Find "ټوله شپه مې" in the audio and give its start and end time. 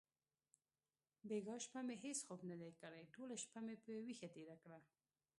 3.13-3.75